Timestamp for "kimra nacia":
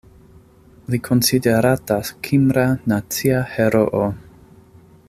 2.29-3.45